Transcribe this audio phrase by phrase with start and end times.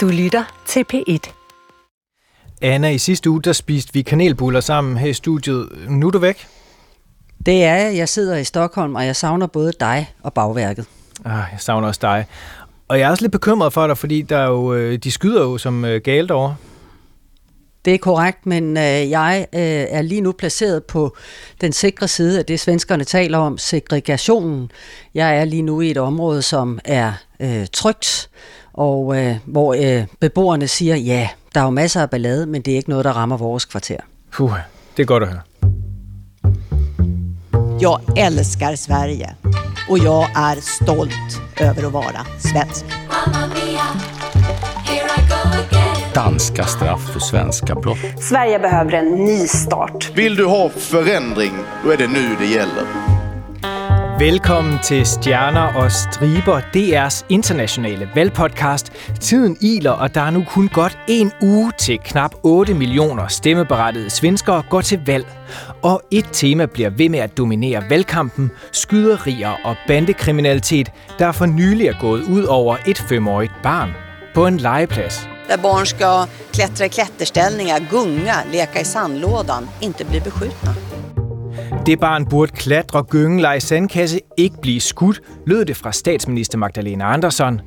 [0.00, 1.32] Du lytter til P1.
[2.62, 5.68] Anna, i sidste uge der spiste vi kanelbuller sammen her i studiet.
[5.88, 6.46] Nu er du væk.
[7.46, 7.96] Det er jeg.
[7.96, 10.86] Jeg sidder i Stockholm, og jeg savner både dig og bagværket.
[11.24, 12.26] Ah, jeg savner også dig.
[12.88, 15.42] Og jeg er også lidt bekymret for dig, fordi der er jo, øh, de skyder
[15.42, 16.54] jo som øh, galt over.
[17.84, 21.16] Det er korrekt, men øh, jeg øh, er lige nu placeret på
[21.60, 24.70] den sikre side af det, svenskerne taler om, segregationen.
[25.14, 28.30] Jeg er lige nu i et område, som er øh, trygt,
[28.80, 32.72] og øh, hvor øh, beboerne siger, ja, der er jo masser af ballade, men det
[32.72, 33.96] er ikke noget, der rammer vores kvarter.
[34.32, 34.52] Puh,
[34.96, 35.40] det er godt at høre.
[37.80, 39.36] Jag älskar Sverige
[39.88, 42.84] och jag är stolt över att vara svensk.
[46.14, 47.98] Danska straff för svenska brott.
[48.20, 50.10] Sverige behöver en ny start.
[50.14, 51.52] Vill du ha förändring,
[51.84, 53.19] då är det nu det gäller.
[54.20, 58.92] Velkommen til Stjerner og Striber, DR's internationale valgpodcast.
[59.20, 64.10] Tiden iler, og der er nu kun godt en uge til knap 8 millioner stemmeberettigede
[64.10, 65.26] svenskere går til valg.
[65.82, 71.86] Og et tema bliver ved med at dominere valgkampen, skyderier og bandekriminalitet, der for nylig
[71.86, 73.90] er gået ud over et femårigt barn
[74.34, 75.28] på en legeplads.
[75.48, 80.99] Där barn ska klättra i klätterställningar, gunga, leka i sandlådan, inte bli beskjutna.
[81.86, 87.04] Det barn burde klatre, gynge, lege sandkasse, ikke blive skudt, lød det fra statsminister Magdalena
[87.04, 87.60] Andersson.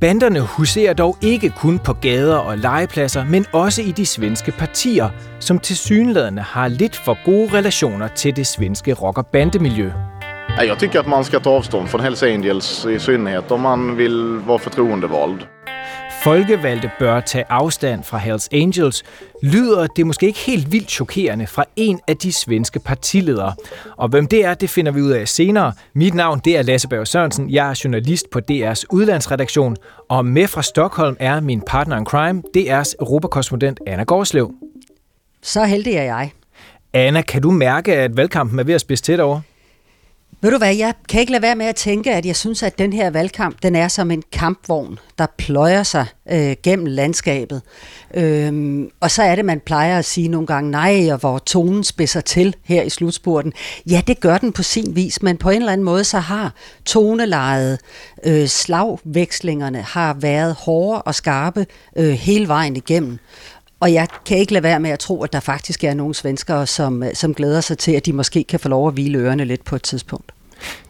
[0.00, 5.08] Banderne huserer dog ikke kun på gader og legepladser, men også i de svenske partier,
[5.40, 9.90] som tilsyneladende har lidt for gode relationer til det svenske rock- og bandemiljø.
[10.58, 13.96] Jeg Jag tycker att man ska ta avstånd från Hells Angels i synnerhet om man
[13.96, 15.55] vill vara förtroendevald.
[16.26, 19.02] Folkevalgte bør tage afstand fra Hells Angels,
[19.42, 23.54] lyder det måske ikke helt vildt chokerende fra en af de svenske partiledere.
[23.96, 25.72] Og hvem det er, det finder vi ud af senere.
[25.94, 27.50] Mit navn det er Lasse Berg Sørensen.
[27.50, 29.76] Jeg er journalist på DR's udlandsredaktion,
[30.08, 34.54] og med fra Stockholm er min partner in crime, DR's europakorrespondent Anna Gårdslev.
[35.42, 36.32] Så heldig er jeg.
[36.92, 39.40] Anna, kan du mærke, at valgkampen er ved at spidse tæt over?
[40.40, 42.78] Ved du hvad, jeg kan ikke lade være med at tænke, at jeg synes, at
[42.78, 47.62] den her valgkamp, den er som en kampvogn, der pløjer sig øh, gennem landskabet.
[48.14, 51.84] Øhm, og så er det, man plejer at sige nogle gange, nej, og hvor tonen
[51.84, 53.52] spidser til her i slutspurten.
[53.90, 56.54] Ja, det gør den på sin vis, men på en eller anden måde, så har
[56.84, 57.78] tonelejet,
[58.24, 61.66] øh, slagvekslingerne har været hårde og skarpe
[61.96, 63.18] øh, hele vejen igennem.
[63.80, 66.66] Og jeg kan ikke lade være med at tro, at der faktisk er nogle svenskere,
[66.66, 69.44] som, øh, som glæder sig til, at de måske kan få lov at hvile ørerne
[69.44, 70.32] lidt på et tidspunkt.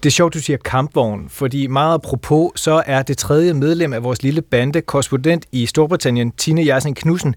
[0.02, 4.02] Det er sjovt, du siger kampvogn, fordi meget apropos, så er det tredje medlem af
[4.02, 7.34] vores lille bande, korrespondent i Storbritannien, Tine Jersen Knudsen,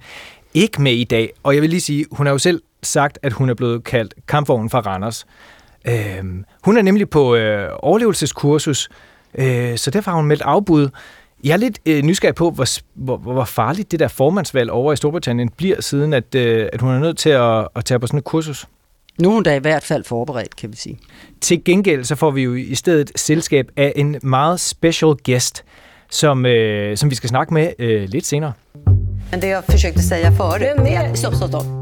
[0.54, 1.34] ikke med i dag.
[1.44, 4.14] Og jeg vil lige sige, hun har jo selv sagt, at hun er blevet kaldt
[4.28, 5.26] kampvognen fra Randers.
[5.88, 8.90] Øhm, hun er nemlig på øh, overlevelseskursus,
[9.36, 10.90] øh, så derfor har hun meldt afbud.
[11.44, 14.96] Jeg er lidt øh, nysgerrig på, hvor, hvor, hvor farligt det der formandsvalg over i
[14.96, 18.18] Storbritannien bliver, siden at, øh, at hun er nødt til at, at tage på sådan
[18.18, 18.68] et kursus.
[19.22, 21.00] Nu er hun da i hvert fald forberedt, kan vi sige.
[21.42, 25.64] Til gengæld så får vi jo i stedet selskab af en meget special guest,
[26.10, 28.54] som, øh, som vi skal snakke med øh, lidt senere.
[29.32, 31.16] Men det jag försökte säga förut, det är...
[31.16, 31.79] Stopp, stopp, stopp.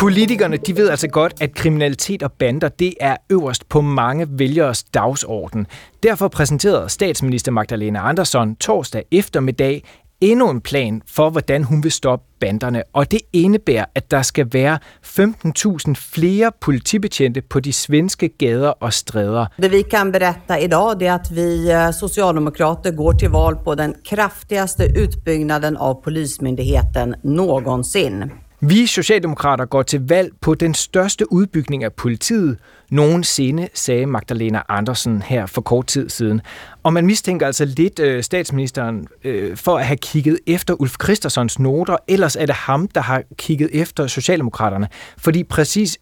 [0.00, 4.82] Politikerne de ved altså godt, at kriminalitet og bander det er øverst på mange vælgeres
[4.82, 5.66] dagsorden.
[6.02, 9.84] Derfor præsenterede statsminister Magdalena Andersson torsdag eftermiddag
[10.20, 12.82] endnu en plan for, hvordan hun vil stoppe banderne.
[12.92, 18.92] Og det indebærer, at der skal være 15.000 flere politibetjente på de svenske gader og
[18.92, 19.46] stræder.
[19.62, 23.74] Det vi kan berätta idag det er, att vi eh, socialdemokrater går till val på
[23.74, 28.30] den kraftigaste utbyggnaden av Polismyndigheten någonsin.
[28.62, 32.58] Vi Socialdemokrater går til valg på den største udbygning af politiet
[32.90, 36.40] nogensinde, sagde Magdalena Andersen her for kort tid siden.
[36.82, 41.58] Og man mistænker altså lidt øh, statsministeren øh, for at have kigget efter Ulf Christersons
[41.58, 44.88] noter, ellers er det ham, der har kigget efter Socialdemokraterne.
[45.18, 45.98] Fordi præcis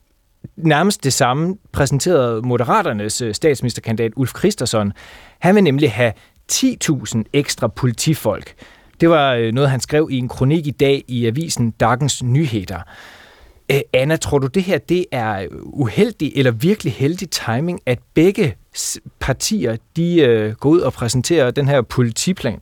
[0.57, 4.93] nærmest det samme præsenterede Moderaternes øh, statsministerkandidat Ulf Christensen.
[5.39, 6.13] Han vil nemlig have
[6.53, 8.55] 10.000 ekstra politifolk.
[9.01, 12.81] Det var øh, noget, han skrev i en kronik i dag i avisen Dagens Nyheder.
[13.71, 17.99] Øh, Anna, tror du det her det er øh, uheldig eller virkelig heldig timing, at
[18.15, 18.57] begge
[19.21, 22.61] partier de øh, går ud og præsenterer den her politiplan?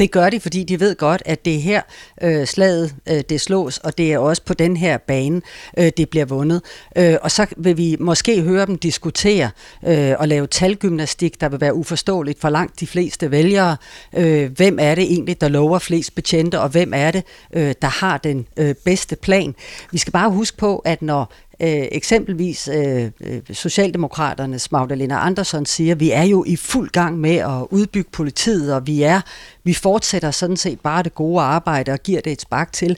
[0.00, 1.82] Det gør de, fordi de ved godt, at det er her
[2.22, 5.42] øh, slaget øh, det slås, og det er også på den her bane,
[5.78, 6.62] øh, det bliver vundet.
[6.96, 9.50] Øh, og så vil vi måske høre dem diskutere
[9.86, 13.76] øh, og lave talgymnastik, der vil være uforståeligt for langt de fleste vælgere.
[14.16, 17.88] Øh, hvem er det egentlig, der lover flest betjente, og hvem er det, øh, der
[17.88, 19.54] har den øh, bedste plan?
[19.92, 25.94] Vi skal bare huske på, at når øh, eksempelvis øh, øh Socialdemokraternes Magdalena Andersson siger,
[25.94, 29.20] vi er jo i fuld gang med at udbygge politiet, og vi er
[29.64, 32.96] vi fortsætter sådan set bare det gode arbejde og giver det et spark til,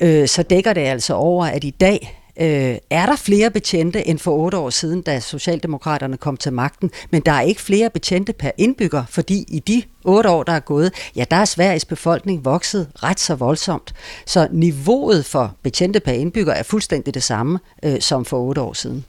[0.00, 4.18] øh, så dækker det altså over, at i dag øh, er der flere betjente end
[4.18, 8.32] for otte år siden, da Socialdemokraterne kom til magten, men der er ikke flere betjente
[8.32, 12.44] per indbygger, fordi i de otte år, der er gået, ja, der er Sveriges befolkning
[12.44, 13.94] vokset ret så voldsomt.
[14.26, 18.72] Så niveauet for betjente per indbygger er fuldstændig det samme øh, som for otte år
[18.72, 19.04] siden.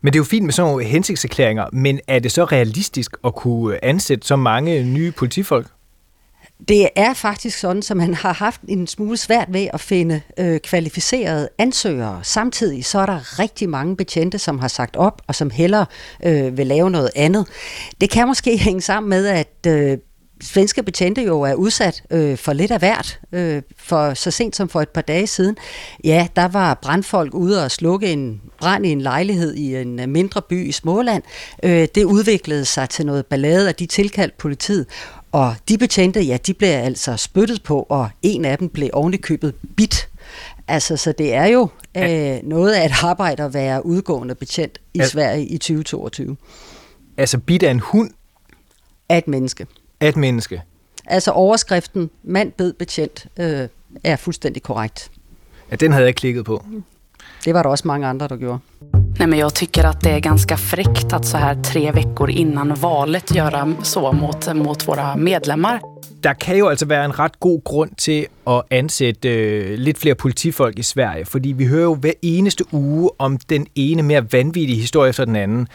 [0.00, 3.34] Men det er jo fint med sådan nogle hensigtserklæringer, men er det så realistisk at
[3.34, 5.66] kunne ansætte så mange nye politifolk?
[6.68, 10.60] Det er faktisk sådan, at man har haft en smule svært ved at finde øh,
[10.60, 12.20] kvalificerede ansøgere.
[12.22, 15.86] Samtidig så er der rigtig mange betjente, som har sagt op, og som hellere
[16.24, 17.46] øh, vil lave noget andet.
[18.00, 19.98] Det kan måske hænge sammen med, at øh,
[20.40, 23.20] svenske betjente jo er udsat øh, for lidt af hvert.
[23.32, 25.56] Øh, for så sent som for et par dage siden,
[26.04, 30.08] ja, der var brandfolk ude og slukke en brand i en lejlighed i en øh,
[30.08, 31.22] mindre by i Småland.
[31.62, 34.86] Øh, det udviklede sig til noget ballade, og de tilkaldte politiet.
[35.32, 39.54] Og de betjente, ja, de blev altså spyttet på, og en af dem blev ovenikøbet
[39.76, 40.08] bit.
[40.68, 45.00] Altså, så det er jo øh, noget af et arbejde at være udgående betjent i
[45.00, 46.36] Al- Sverige i 2022.
[47.16, 48.10] Altså bit af en hund?
[49.08, 49.66] Af et menneske.
[50.00, 50.62] Af et menneske?
[51.06, 53.68] Altså overskriften, mand bed betjent, øh,
[54.04, 55.10] er fuldstændig korrekt.
[55.70, 56.64] Ja, den havde jeg klikket på.
[57.44, 58.58] Det var der også mange andre, der gjorde.
[59.18, 62.74] Nej, men jag tycker att det är ganska fräckt att så här tre veckor innan
[62.74, 65.80] valet göra så mot, mot våra medlemmar.
[66.22, 70.14] Der kan jo altså være en ret god grund til at ansætte øh, lidt flere
[70.14, 74.80] politifolk i Sverige, fordi vi hører jo hver eneste uge om den ene mere vanvittige
[74.80, 75.68] historie efter den anden.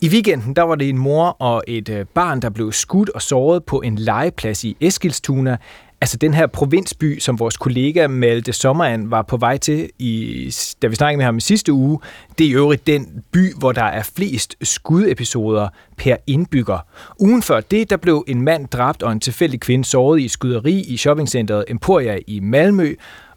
[0.00, 3.22] I weekenden der var det en mor og et øh, barn, der blev skudt og
[3.22, 5.56] såret på en legeplads i Eskilstuna
[6.00, 10.86] Altså den her provinsby, som vores kollega Malte Sommeren var på vej til, i, da
[10.86, 12.00] vi snakkede med ham i sidste uge,
[12.38, 16.78] det er i øvrigt den by, hvor der er flest skudepisoder per indbygger.
[17.20, 20.80] Ugen før det, der blev en mand dræbt og en tilfældig kvinde såret i skyderi
[20.80, 22.94] i shoppingcenteret Emporia i Malmø,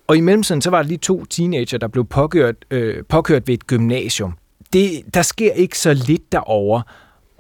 [0.07, 3.53] og i mellemtiden så var der lige to teenager, der blev påkørt, øh, påkørt ved
[3.53, 4.33] et gymnasium.
[4.73, 6.83] Det, der sker ikke så lidt derovre,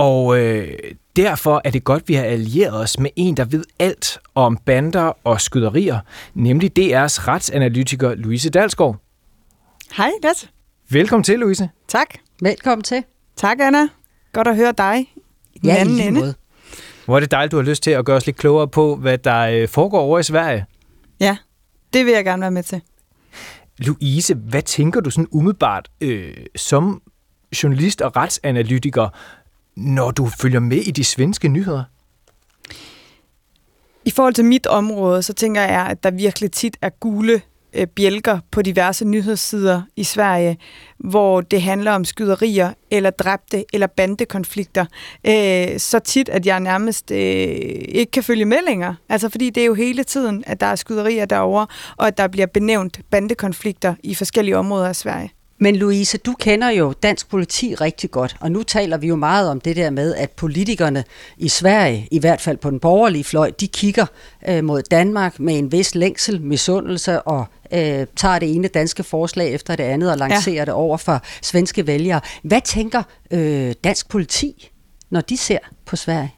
[0.01, 0.67] og øh,
[1.15, 4.57] derfor er det godt, at vi har allieret os med en, der ved alt om
[4.65, 5.99] bander og skyderier,
[6.33, 8.97] nemlig DR's retsanalytiker Louise Dalsgaard.
[9.97, 10.47] Hej, Lasse.
[10.89, 11.69] Velkommen til, Louise.
[11.87, 12.07] Tak.
[12.41, 13.03] Velkommen til.
[13.35, 13.87] Tak, Anna.
[14.33, 14.99] Godt at høre dig
[15.53, 16.19] i den ja, anden i ende.
[16.19, 16.33] Måde.
[17.05, 19.17] Hvor er det dejligt, du har lyst til at gøre os lidt klogere på, hvad
[19.17, 20.65] der øh, foregår over i Sverige.
[21.19, 21.37] Ja,
[21.93, 22.81] det vil jeg gerne være med til.
[23.77, 27.01] Louise, hvad tænker du sådan umiddelbart øh, som
[27.63, 29.09] journalist og retsanalytiker
[29.75, 31.83] når du følger med i de svenske nyheder?
[34.05, 37.41] I forhold til mit område, så tænker jeg, at der virkelig tit er gule
[37.73, 40.57] øh, bjælker på diverse nyhedssider i Sverige,
[40.97, 44.85] hvor det handler om skyderier, eller dræbte, eller bandekonflikter.
[45.27, 48.95] Øh, så tit, at jeg nærmest øh, ikke kan følge med længere.
[49.09, 52.27] Altså fordi det er jo hele tiden, at der er skyderier derovre, og at der
[52.27, 55.31] bliver benævnt bandekonflikter i forskellige områder af Sverige.
[55.63, 59.49] Men Louise, du kender jo dansk politi rigtig godt, og nu taler vi jo meget
[59.49, 61.03] om det der med, at politikerne
[61.37, 64.05] i Sverige, i hvert fald på den borgerlige fløj, de kigger
[64.47, 69.53] øh, mod Danmark med en vis længsel, misundelse og øh, tager det ene danske forslag
[69.53, 70.65] efter det andet og lancerer ja.
[70.65, 72.21] det over for svenske vælgere.
[72.43, 74.71] Hvad tænker øh, dansk politi,
[75.09, 76.33] når de ser på Sverige?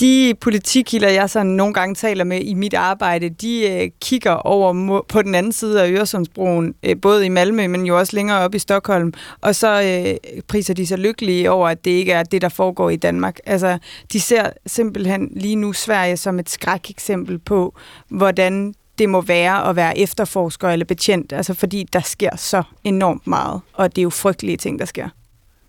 [0.00, 5.02] De politikilder, jeg så nogle gange taler med i mit arbejde, de øh, kigger over
[5.08, 8.54] på den anden side af Øresundsbroen, øh, både i Malmø, men jo også længere op
[8.54, 12.42] i Stockholm, og så øh, priser de sig lykkelige over, at det ikke er det,
[12.42, 13.38] der foregår i Danmark.
[13.46, 13.78] Altså,
[14.12, 17.74] de ser simpelthen lige nu Sverige som et skrækeksempel på,
[18.08, 23.26] hvordan det må være at være efterforsker eller betjent, altså fordi der sker så enormt
[23.26, 25.08] meget, og det er jo frygtelige ting, der sker.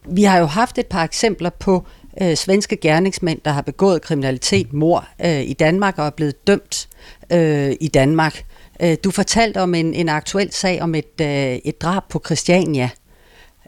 [0.09, 1.85] Vi har jo haft et par eksempler på
[2.21, 6.87] øh, svenske gerningsmænd, der har begået kriminalitet, mor øh, i Danmark og er blevet dømt
[7.31, 8.45] øh, i Danmark.
[8.81, 11.27] Øh, du fortalte om en, en aktuel sag om et, øh,
[11.65, 12.89] et drab på Christiania,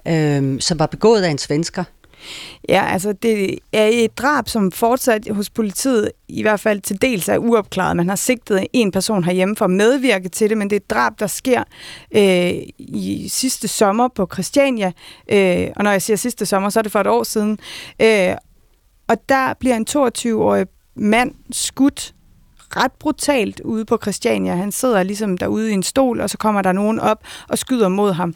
[0.07, 1.83] øh, som var begået af en svensker.
[2.69, 7.29] Ja, altså det er et drab, som fortsat hos politiet i hvert fald til dels
[7.29, 7.95] er uopklaret.
[7.95, 10.89] Man har sigtet en person herhjemme for at medvirke til det, men det er et
[10.89, 11.63] drab, der sker
[12.15, 14.91] øh, i sidste sommer på Christiania.
[15.31, 17.59] Øh, og når jeg siger sidste sommer, så er det for et år siden.
[18.01, 18.35] Øh,
[19.07, 20.65] og der bliver en 22-årig
[20.95, 22.13] mand skudt
[22.69, 24.55] ret brutalt ude på Christiania.
[24.55, 27.87] Han sidder ligesom derude i en stol, og så kommer der nogen op og skyder
[27.87, 28.33] mod ham.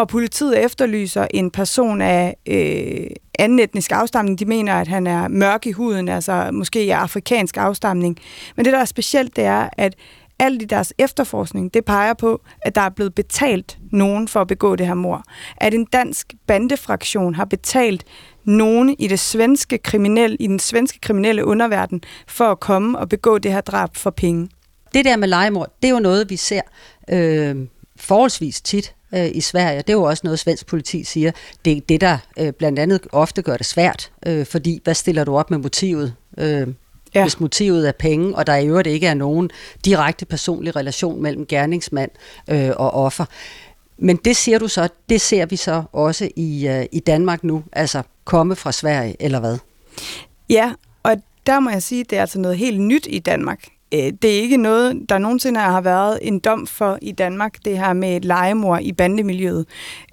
[0.00, 3.06] Og politiet efterlyser en person af øh,
[3.38, 4.38] anden etnisk afstamning.
[4.38, 8.18] De mener, at han er mørk i huden, altså måske er afrikansk afstamning.
[8.56, 9.94] Men det, der er specielt, det er, at
[10.38, 14.46] alt i deres efterforskning, det peger på, at der er blevet betalt nogen for at
[14.46, 15.22] begå det her mor.
[15.56, 18.04] At en dansk bandefraktion har betalt
[18.44, 23.38] nogen i, det svenske kriminelle, i den svenske kriminelle underverden for at komme og begå
[23.38, 24.48] det her drab for penge.
[24.94, 26.62] Det der med legemord, det er jo noget, vi ser
[27.10, 27.56] øh,
[28.00, 29.78] forholdsvis tit øh, i Sverige.
[29.78, 31.32] Det er jo også noget, svensk politi siger.
[31.64, 35.24] Det er det, der øh, blandt andet ofte gør det svært, øh, fordi hvad stiller
[35.24, 36.14] du op med motivet?
[36.38, 36.68] Øh,
[37.14, 37.22] ja.
[37.22, 39.50] Hvis motivet er penge, og der i øvrigt ikke er nogen
[39.84, 42.10] direkte personlig relation mellem gerningsmand
[42.48, 43.24] øh, og offer.
[43.98, 47.64] Men det siger du så, det ser vi så også i, øh, i Danmark nu,
[47.72, 49.58] altså komme fra Sverige, eller hvad?
[50.50, 51.16] Ja, og
[51.46, 53.64] der må jeg sige, at det er altså noget helt nyt i Danmark.
[53.94, 57.78] Øh, det er ikke noget, der nogensinde har været en dom for i Danmark, det
[57.78, 59.66] her med et legemor i bandemiljøet.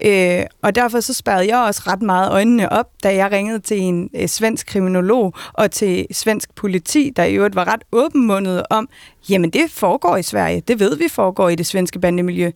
[0.05, 3.79] Øh, og derfor så spærrede jeg også ret meget øjnene op, da jeg ringede til
[3.79, 8.89] en øh, svensk kriminolog og til svensk politi, der i øvrigt var ret åbenmundet om,
[9.29, 12.51] jamen det foregår i Sverige, det ved vi foregår i det svenske bandemiljø.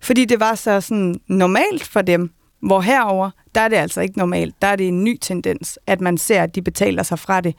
[0.00, 4.18] Fordi det var så sådan normalt for dem, hvor herover der er det altså ikke
[4.18, 4.54] normalt.
[4.62, 7.54] Der er det en ny tendens, at man ser, at de betaler sig fra det.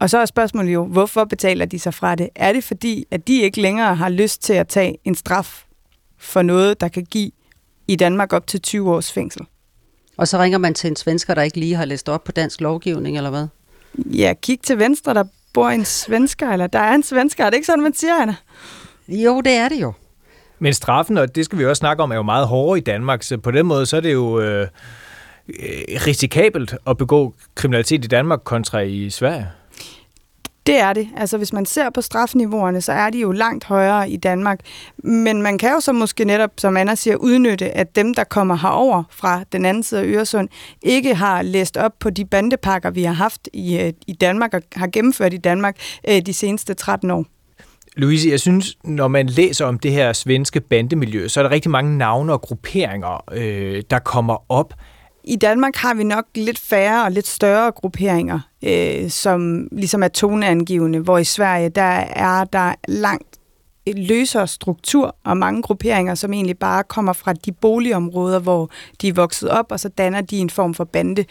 [0.00, 2.28] Og så er spørgsmålet jo, hvorfor betaler de sig fra det?
[2.34, 5.64] Er det fordi, at de ikke længere har lyst til at tage en straf
[6.18, 7.30] for noget, der kan give
[7.88, 9.42] i Danmark op til 20 års fængsel?
[10.16, 12.60] Og så ringer man til en svensker, der ikke lige har læst op på dansk
[12.60, 13.46] lovgivning, eller hvad?
[13.96, 17.44] Ja, kig til venstre, der bor en svensker, eller der er en svensker.
[17.44, 18.34] Er det ikke sådan, man siger, Anna?
[19.08, 19.92] Jo, det er det jo.
[20.58, 23.22] Men straffen, og det skal vi også snakke om, er jo meget hårdere i Danmark,
[23.22, 24.66] så på den måde så er det jo øh,
[26.06, 29.48] risikabelt at begå kriminalitet i Danmark kontra i Sverige.
[30.70, 31.08] Det er det.
[31.16, 34.60] Altså hvis man ser på strafniveauerne, så er de jo langt højere i Danmark.
[35.04, 38.56] Men man kan jo så måske netop, som Anna siger, udnytte, at dem, der kommer
[38.56, 40.48] herover fra den anden side af Øresund,
[40.82, 44.62] ikke har læst op på de bandepakker, vi har haft i, øh, i Danmark og
[44.72, 45.76] har gennemført i Danmark
[46.08, 47.24] øh, de seneste 13 år.
[47.96, 51.70] Louise, jeg synes, når man læser om det her svenske bandemiljø, så er der rigtig
[51.70, 54.74] mange navne og grupperinger, øh, der kommer op.
[55.24, 60.08] I Danmark har vi nok lidt færre og lidt større grupperinger, øh, som ligesom er
[60.08, 63.40] toneangivende, hvor i Sverige, der er der langt
[63.86, 69.12] løsere struktur og mange grupperinger, som egentlig bare kommer fra de boligområder, hvor de er
[69.12, 71.24] vokset op, og så danner de en form for bande.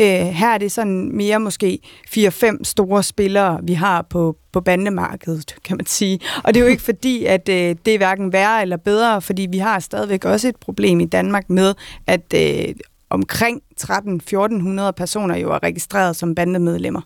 [0.00, 5.56] Øh, her er det sådan mere måske 4-5 store spillere, vi har på, på bandemarkedet,
[5.64, 6.20] kan man sige.
[6.44, 9.46] Og det er jo ikke fordi, at øh, det er hverken værre eller bedre, fordi
[9.50, 11.74] vi har stadigvæk også et problem i Danmark med,
[12.06, 12.74] at øh,
[13.12, 17.00] omkring 13-1400 personer jo er registreret som bandemedlemmer.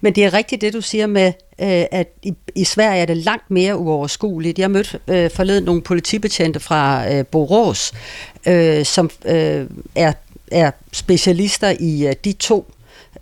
[0.00, 1.26] Men det er rigtigt det, du siger med,
[1.60, 4.58] øh, at i, i Sverige er det langt mere uoverskueligt.
[4.58, 7.92] Jeg mødte øh, forleden nogle politibetjente fra øh, Borås,
[8.46, 10.12] øh, som øh, er,
[10.52, 12.72] er specialister i øh, de to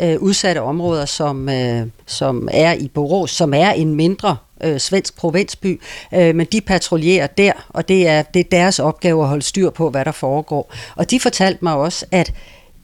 [0.00, 5.16] øh, udsatte områder, som, øh, som er i Borås, som er en mindre øh, svensk
[5.16, 5.80] provinsby,
[6.14, 9.70] øh, men de patruljerer der, og det er, det er deres opgave at holde styr
[9.70, 10.74] på, hvad der foregår.
[10.96, 12.32] Og de fortalte mig også, at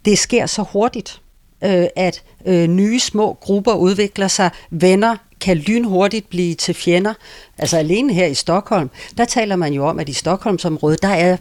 [0.05, 1.21] det sker så hurtigt,
[1.65, 7.15] øh, at øh, nye små grupper udvikler sig, venner kan lynhurtigt blive til fjender.
[7.59, 11.37] Altså alene her i Stockholm, der taler man jo om, at i Stockholmsområdet, der er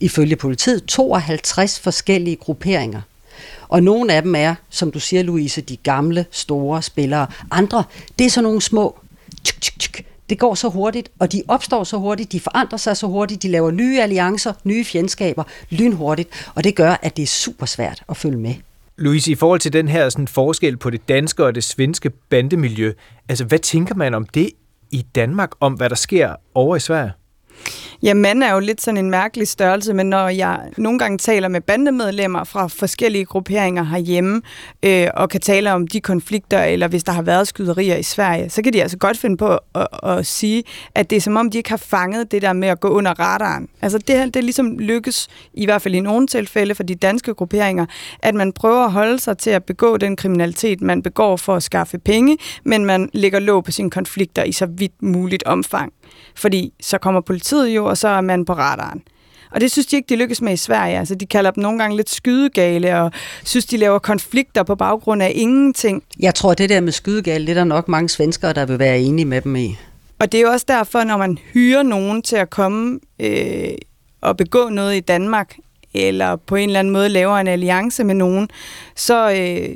[0.00, 3.00] ifølge politiet 52 forskellige grupperinger.
[3.68, 7.26] Og nogle af dem er, som du siger, Louise, de gamle, store spillere.
[7.50, 7.84] Andre,
[8.18, 8.98] det er sådan nogle små
[9.44, 10.04] tsk, tsk, tsk.
[10.30, 13.48] Det går så hurtigt, og de opstår så hurtigt, de forandrer sig så hurtigt, de
[13.48, 18.16] laver nye alliancer, nye fjendskaber lynhurtigt, og det gør, at det er super svært at
[18.16, 18.54] følge med.
[18.96, 22.92] Louise, i forhold til den her sådan, forskel på det danske og det svenske bandemiljø,
[23.28, 24.50] altså hvad tænker man om det
[24.90, 27.12] i Danmark, om hvad der sker over i Sverige?
[28.02, 31.48] Ja, mand er jo lidt sådan en mærkelig størrelse, men når jeg nogle gange taler
[31.48, 34.42] med bandemedlemmer fra forskellige grupperinger herhjemme,
[34.82, 38.50] øh, og kan tale om de konflikter, eller hvis der har været skyderier i Sverige,
[38.50, 40.64] så kan de altså godt finde på at, at, at sige,
[40.94, 43.20] at det er som om, de ikke har fanget det der med at gå under
[43.20, 43.68] radaren.
[43.82, 47.86] Altså det, det ligesom lykkes, i hvert fald i nogle tilfælde for de danske grupperinger,
[48.22, 51.62] at man prøver at holde sig til at begå den kriminalitet, man begår for at
[51.62, 55.92] skaffe penge, men man lægger låg på sine konflikter i så vidt muligt omfang.
[56.34, 59.02] Fordi så kommer politiet jo, og så er man på radaren.
[59.50, 60.98] Og det synes de ikke, de lykkes med i Sverige.
[60.98, 63.12] Altså, de kalder dem nogle gange lidt skydegale, og
[63.44, 66.02] synes, de laver konflikter på baggrund af ingenting.
[66.20, 69.00] Jeg tror, det der med skydegale, det er der nok mange svenskere, der vil være
[69.00, 69.76] enige med dem i.
[70.18, 73.70] Og det er jo også derfor, når man hyrer nogen til at komme øh,
[74.20, 75.56] og begå noget i Danmark,
[75.94, 78.48] eller på en eller anden måde laver en alliance med nogen,
[78.96, 79.74] så, øh,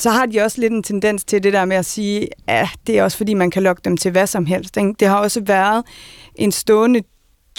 [0.00, 2.98] så har de også lidt en tendens til det der med at sige, at det
[2.98, 4.74] er også fordi, man kan lokke dem til hvad som helst.
[4.74, 5.84] Det har også været
[6.34, 7.02] en stående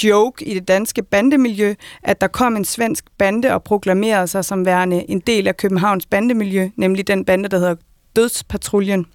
[0.04, 4.66] joke i det danske bandemiljø, at der kom en svensk bande og proklamerede sig som
[4.66, 7.76] værende en del af Københavns bandemiljø, nemlig den bande, der hedder
[8.16, 9.06] Dødspatruljen.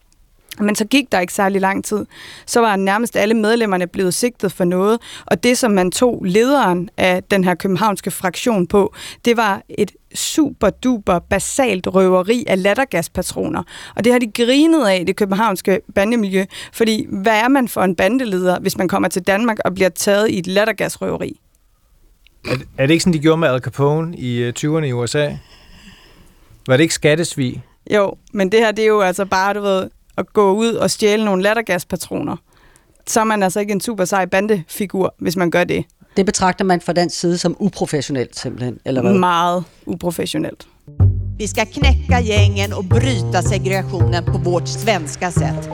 [0.61, 2.07] Men så gik der ikke særlig lang tid.
[2.47, 6.90] Så var nærmest alle medlemmerne blevet sigtet for noget, og det, som man tog lederen
[6.97, 13.62] af den her københavnske fraktion på, det var et super duper basalt røveri af lattergaspatroner.
[13.97, 17.97] Og det har de grinet af det københavnske bandemiljø, fordi hvad er man for en
[17.97, 21.40] bandeleder, hvis man kommer til Danmark og bliver taget i et lattergasrøveri?
[22.45, 25.31] Er, er det ikke sådan, de gjorde med Al Capone i 20'erne øh, i USA?
[26.67, 27.62] Var det ikke skattesvig?
[27.90, 29.90] Jo, men det her, det er jo altså bare, du ved,
[30.21, 32.37] at gå ud og stjæle nogle lattergaspatroner.
[33.07, 35.85] Så er man altså ikke en super sej bandefigur, hvis man gør det.
[36.17, 39.15] Det betragter man fra den side som uprofessionelt simpelthen, eller hvad?
[39.15, 40.67] Meget uprofessionelt.
[41.39, 45.71] Vi ska knäcka gängen och bryta segregationen på vårt svenska sätt.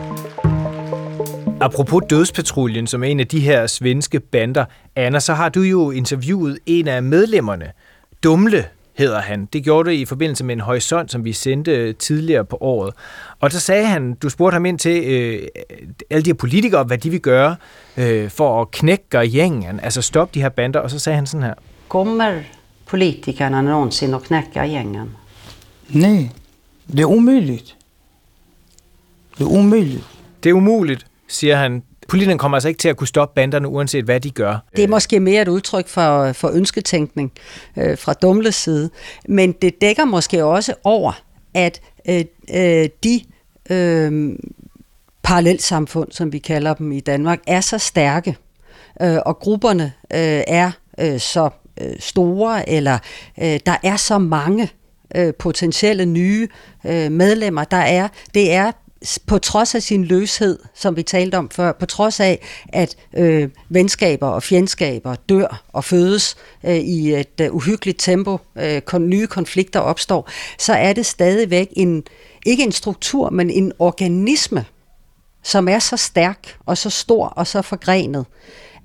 [1.61, 4.65] Apropos Dødspatruljen, som er en af de her svenske bander,
[4.97, 7.73] Anna, så har du jo interviewet en af medlemmerne,
[8.25, 8.65] Dumle
[8.97, 9.49] hedder han.
[9.53, 12.95] Det gjorde det i forbindelse med en horisont, som vi sendte tidligere på året.
[13.41, 15.49] Og så sagde han, du spurgte ham ind til øh,
[16.11, 17.57] alle de her politikere, hvad de vil gøre
[17.97, 21.47] øh, for at knække gängen, altså stoppe de her bander, og så sagde han sådan
[21.47, 21.55] her.
[21.89, 22.41] Kommer
[22.87, 25.09] politikerne nogensinde at knække gängen?
[25.89, 26.29] Nej,
[26.93, 27.77] det er umuligt.
[29.39, 30.05] Det er umuligt.
[30.43, 31.83] Det er umuligt, siger han.
[32.09, 34.65] Politikerne kommer altså ikke til at kunne stoppe banderne, uanset hvad de gør.
[34.77, 37.33] Det er måske mere et udtryk for, for ønsketænkning
[37.77, 38.91] øh, fra Dumles side,
[39.29, 41.13] men det dækker måske også over,
[41.55, 43.21] at øh, øh, de
[43.71, 44.33] øh,
[45.23, 48.37] parallelsamfund, som vi kalder dem i Danmark, er så stærke,
[49.03, 50.71] øh, og grupperne øh, er
[51.01, 52.99] øh, så øh, store, eller
[53.43, 54.71] øh, der er så mange
[55.17, 56.49] øh, potentielle nye
[56.87, 58.09] øh, medlemmer, der er.
[58.35, 58.73] Det er
[59.27, 63.49] på trods af sin løshed, som vi talte om før, på trods af, at øh,
[63.69, 69.27] venskaber og fjendskaber dør og fødes øh, i et øh, uhyggeligt tempo, øh, kon, nye
[69.27, 72.05] konflikter opstår, så er det stadigvæk en,
[72.47, 74.65] ikke en struktur, men en organisme,
[75.43, 78.27] som er så stærk og så stor og så forgrenet,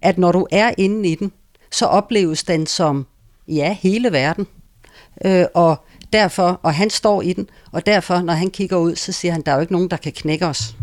[0.02, 1.32] at når du er inde i den,
[1.72, 3.06] så opleves den som,
[3.48, 4.48] ja, hele verden.
[5.26, 5.76] Øh, og
[6.14, 9.42] derfor, og han står i den, og derfor, når han kigger ud, så siger han,
[9.42, 10.76] der er jo ikke nogen, der kan knække os.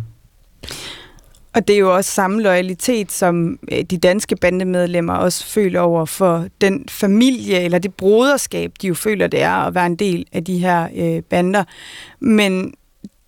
[1.54, 6.04] Og det er jo også samme loyalitet, som øh, de danske bandemedlemmer også føler over
[6.04, 10.26] for den familie, eller det broderskab, de jo føler, det er at være en del
[10.32, 11.64] af de her øh, bander.
[12.20, 12.74] Men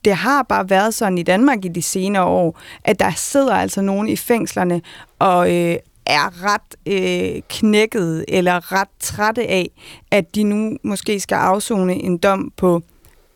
[0.04, 3.82] det har bare været sådan i Danmark i de senere år, at der sidder altså
[3.82, 4.82] nogen i fængslerne
[5.18, 5.76] og øh,
[6.10, 9.70] er ret øh, knækket eller ret trætte af,
[10.10, 12.82] at de nu måske skal afzone en dom på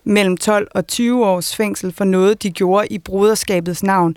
[0.05, 4.17] mellem 12 og 20 års fængsel for noget, de gjorde i broderskabets navn.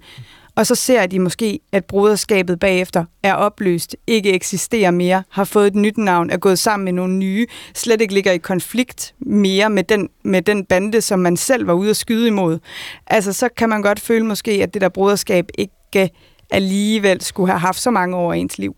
[0.56, 5.67] Og så ser de måske, at broderskabet bagefter er opløst, ikke eksisterer mere, har fået
[5.67, 9.70] et nyt navn, er gået sammen med nogle nye, slet ikke ligger i konflikt mere
[9.70, 12.60] med den, med den bande, som man selv var ude at skyde imod.
[13.08, 16.12] Altså, så kan man godt føle måske, at det der broderskab ikke
[16.50, 18.76] alligevel skulle have haft så mange år i ens liv.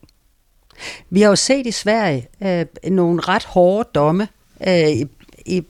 [1.10, 4.28] Vi har jo set i Sverige øh, nogle ret hårde domme
[4.68, 4.90] øh,
[5.46, 5.62] i,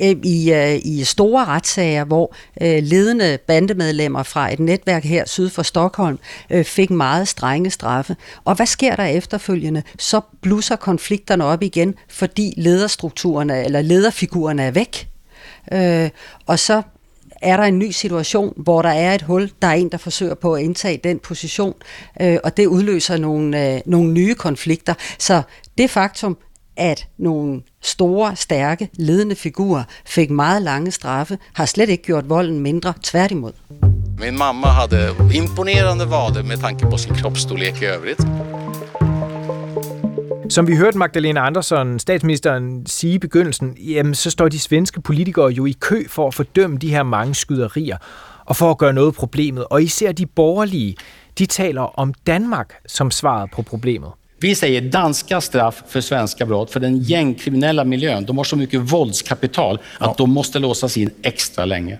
[0.00, 5.50] øh, i, øh, i store retssager, hvor øh, ledende bandemedlemmer fra et netværk her syd
[5.50, 6.18] for Stockholm
[6.50, 8.16] øh, fik meget strenge straffe.
[8.44, 9.82] Og hvad sker der efterfølgende?
[9.98, 15.08] Så blusser konflikterne op igen, fordi lederstrukturerne eller lederfigurerne er væk.
[15.72, 16.10] Øh,
[16.46, 16.82] og så
[17.44, 20.34] er der en ny situation, hvor der er et hul, der er en, der forsøger
[20.34, 21.74] på at indtage den position,
[22.20, 24.94] øh, og det udløser nogle, øh, nogle nye konflikter.
[25.18, 25.42] Så
[25.78, 26.36] det faktum,
[26.76, 32.60] at nogle store, stærke, ledende figurer fik meget lange straffe, har slet ikke gjort volden
[32.60, 33.52] mindre, tværtimod.
[34.18, 38.20] Min mamma hade imponerande vader med tanke på sin kroppsstorlek i övrigt.
[40.48, 45.48] Som vi hørte Magdalena Andersson, statsministeren, sige i begyndelsen, jamen så står de svenske politikere
[45.48, 47.96] jo i kø for at fordømme de her mange skyderier
[48.44, 49.64] og for at gøre noget problemet.
[49.70, 50.96] Og især de borgerlige,
[51.38, 54.10] de taler om Danmark som svaret på problemet.
[54.38, 58.24] Vi säger danska straff för svenska brott, för den gängkriminella miljön.
[58.24, 61.98] De har så mycket våldskapital att de måste låsas in extra länge.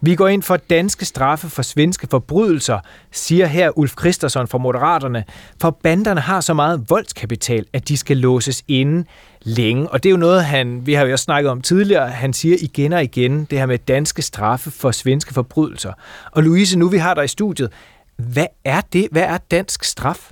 [0.00, 2.78] Vi går ind for danske straffe for svenske forbrydelser,
[3.12, 5.24] siger her Ulf Christensen fra Moderaterne,
[5.60, 9.04] for banderne har så meget voldskapital, at de skal låses inde
[9.42, 9.88] længe.
[9.88, 12.56] Og det er jo noget, han, vi har jo også snakket om tidligere, han siger
[12.60, 15.92] igen og igen, det her med danske straffe for svenske forbrydelser.
[16.32, 17.72] Og Louise, nu vi har dig i studiet,
[18.16, 19.08] hvad er det?
[19.10, 20.30] Hvad er dansk straf?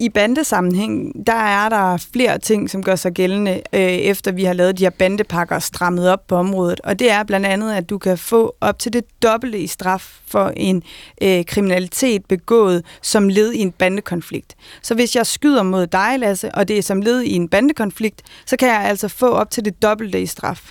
[0.00, 4.52] I bandesammenhæng, der er der flere ting, som gør sig gældende, øh, efter vi har
[4.52, 6.80] lavet de her bandepakker strammet op på området.
[6.80, 10.20] Og det er blandt andet, at du kan få op til det dobbelte i straf
[10.30, 10.82] for en
[11.22, 14.54] øh, kriminalitet begået som led i en bandekonflikt.
[14.82, 18.22] Så hvis jeg skyder mod dig, Lasse, og det er som led i en bandekonflikt,
[18.46, 20.70] så kan jeg altså få op til det dobbelte i straf.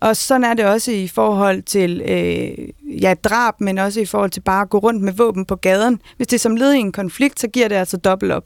[0.00, 2.68] Og sådan er det også i forhold til øh,
[3.02, 6.00] ja, drab, men også i forhold til bare at gå rundt med våben på gaden.
[6.16, 8.44] Hvis det er som led i en konflikt, så giver det altså dobbelt op.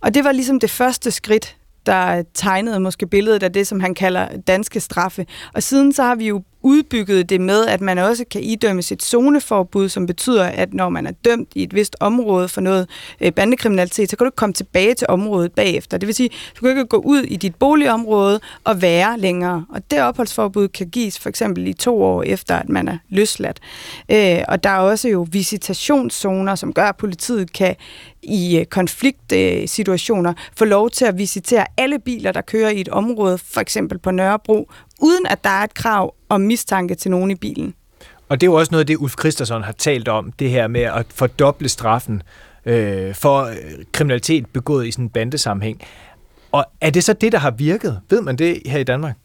[0.00, 3.94] Og det var ligesom det første skridt, der tegnede måske billedet af det, som han
[3.94, 5.26] kalder danske straffe.
[5.54, 9.02] Og siden så har vi jo udbygget det med, at man også kan idømmes et
[9.02, 12.88] zoneforbud, som betyder, at når man er dømt i et vist område for noget
[13.20, 15.98] øh, bandekriminalitet, så kan du ikke komme tilbage til området bagefter.
[15.98, 19.64] Det vil sige, du kan ikke gå ud i dit boligområde og være længere.
[19.68, 23.60] Og det opholdsforbud kan gives for eksempel i to år efter, at man er løsladt.
[24.10, 27.76] Øh, og der er også jo visitationszoner, som gør, at politiet kan
[28.22, 33.38] i øh, konfliktsituationer få lov til at visitere alle biler, der kører i et område,
[33.38, 34.70] for eksempel på Nørrebro,
[35.00, 37.74] uden at der er et krav om mistanke til nogen i bilen.
[38.28, 40.68] Og det er jo også noget af det, Ulf Christensen har talt om, det her
[40.68, 42.22] med at fordoble straffen
[42.66, 43.56] øh, for øh,
[43.92, 45.82] kriminalitet begået i sådan en bandesammenhæng.
[46.52, 48.00] Og er det så det, der har virket?
[48.10, 49.16] Ved man det her i Danmark?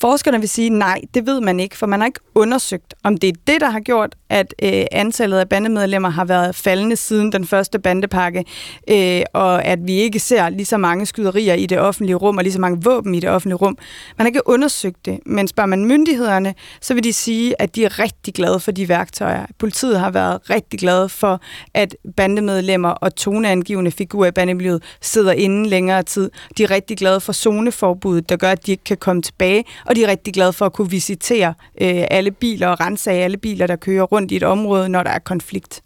[0.00, 3.28] Forskerne vil sige, nej, det ved man ikke, for man har ikke undersøgt, om det
[3.28, 7.46] er det, der har gjort, at øh, antallet af bandemedlemmer har været faldende siden den
[7.46, 8.44] første bandepakke,
[8.90, 12.42] øh, og at vi ikke ser lige så mange skyderier i det offentlige rum, og
[12.42, 13.78] lige så mange våben i det offentlige rum.
[14.18, 17.84] Man har ikke undersøgt det, men spørger man myndighederne, så vil de sige, at de
[17.84, 19.46] er rigtig glade for de værktøjer.
[19.58, 21.40] Politiet har været rigtig glade for,
[21.74, 26.30] at bandemedlemmer og toneangivende figurer i bandemiljøet sidder inde længere tid.
[26.58, 29.96] De er rigtig glade for zoneforbuddet, der gør, at de ikke kan komme tilbage, og
[29.96, 33.36] de er rigtig glade for at kunne visitere øh, alle biler og rense af alle
[33.36, 35.82] biler, der kører rundt i et område, når der er konflikt.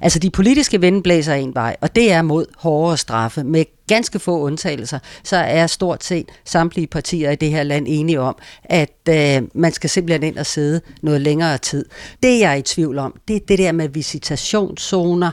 [0.00, 3.44] Altså de politiske vinde blæser en vej, og det er mod hårdere straffe.
[3.44, 8.20] Med ganske få undtagelser, så er stort set samtlige partier i det her land enige
[8.20, 11.84] om, at øh, man skal simpelthen ind og sidde noget længere tid.
[12.22, 15.30] Det jeg er i tvivl om, det er det der med visitationszoner,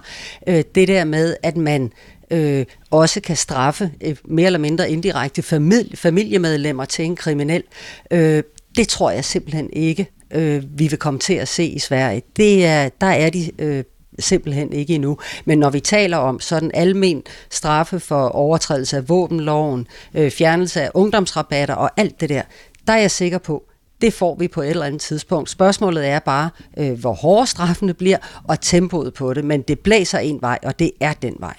[0.47, 1.91] øh, det der med, at man
[2.33, 7.63] øh, også kan straffe øh, mere eller mindre indirekte familie, familiemedlemmer til en kriminel.
[8.11, 8.43] Øh,
[8.77, 12.21] det tror jeg simpelthen ikke, øh, vi vil komme til at se i Sverige.
[12.35, 13.83] Det er, der er de øh,
[14.19, 15.17] simpelthen ikke endnu.
[15.45, 20.91] Men når vi taler om sådan almen straffe for overtrædelse af våbenloven, øh, fjernelse af
[20.93, 22.41] ungdomsrabatter og alt det der,
[22.87, 23.63] der er jeg sikker på,
[24.01, 25.49] det får vi på et eller andet tidspunkt.
[25.49, 29.45] Spørgsmålet er bare, øh, hvor hårde straffene bliver, og tempoet på det.
[29.45, 31.55] Men det blæser en vej, og det er den vej.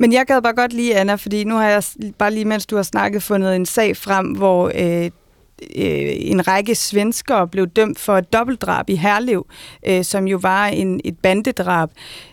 [0.00, 1.82] Men jeg gad bare godt lige, Anna, fordi nu har jeg
[2.18, 6.74] bare lige, mens du har snakket, fundet en sag frem, hvor øh, øh, en række
[6.74, 9.46] svenskere blev dømt for et dobbeltdrab i Herlev,
[9.86, 11.90] øh, som jo var en, et bandedrab.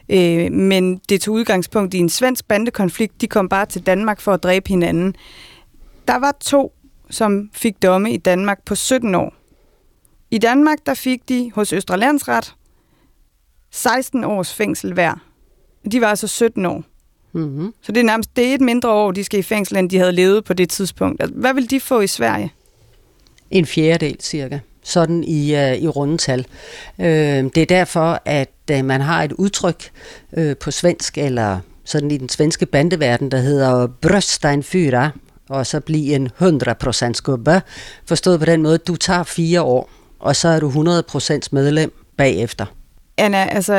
[0.10, 3.22] Øh, men det tog udgangspunkt i en svensk bandekonflikt.
[3.22, 5.16] De kom bare til Danmark for at dræbe hinanden.
[6.08, 6.74] Der var to,
[7.10, 9.34] som fik domme i Danmark på 17 år.
[10.32, 12.56] I Danmark der fik de hos Østre Landsret
[13.72, 15.14] 16 års fængsel hver.
[15.92, 16.84] De var altså 17 år.
[17.34, 17.74] Mm-hmm.
[17.82, 19.98] Så det er nærmest det er et mindre år, de skal i fængsel, end de
[19.98, 21.22] havde levet på det tidspunkt.
[21.22, 22.54] Altså, hvad vil de få i Sverige?
[23.52, 26.46] En fjerdedel cirka, sådan i, uh, i rundetal.
[26.98, 29.90] Uh, det er derfor, at uh, man har et udtryk
[30.38, 35.10] uh, på svensk, eller sådan i den svenske bandeverden, der hedder brøststein fyra,
[35.50, 37.62] og så blive en 100% skubbe.
[38.06, 42.66] Forstået på den måde, du tager fire år, og så er du 100% medlem bagefter.
[43.20, 43.74] Anna, altså,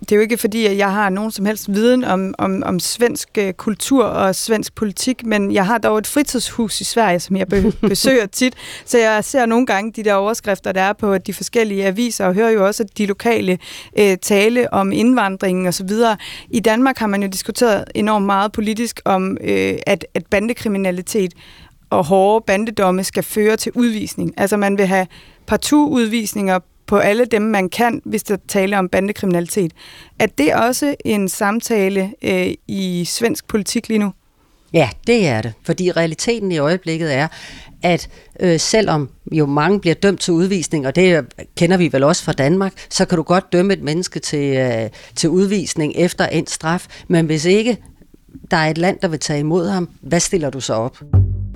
[0.00, 2.80] det er jo ikke fordi, at jeg har nogen som helst viden om, om, om
[2.80, 7.36] svensk øh, kultur og svensk politik, men jeg har dog et fritidshus i Sverige, som
[7.36, 7.46] jeg
[7.88, 11.86] besøger tit, så jeg ser nogle gange de der overskrifter, der er på de forskellige
[11.86, 13.58] aviser, og hører jo også de lokale
[13.98, 15.90] øh, tale om indvandringen osv.
[16.50, 21.34] I Danmark har man jo diskuteret enormt meget politisk om, øh, at, at bandekriminalitet
[21.90, 24.34] og hårde bandedomme skal føre til udvisning.
[24.36, 25.06] Altså man vil have
[25.46, 29.72] partout udvisninger på alle dem, man kan, hvis der taler om bandekriminalitet.
[30.18, 34.12] Er det også en samtale øh, i svensk politik lige nu?
[34.72, 35.52] Ja, det er det.
[35.64, 37.28] Fordi realiteten i øjeblikket er,
[37.82, 38.08] at
[38.40, 42.32] øh, selvom jo mange bliver dømt til udvisning, og det kender vi vel også fra
[42.32, 46.86] Danmark, så kan du godt dømme et menneske til, øh, til udvisning efter en straf,
[47.08, 47.76] men hvis ikke
[48.50, 50.98] der er et land, der vil tage imod ham, hvad stiller du så op?